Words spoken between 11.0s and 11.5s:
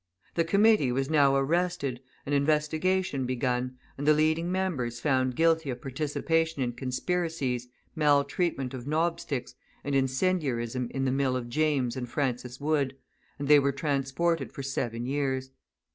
the mill of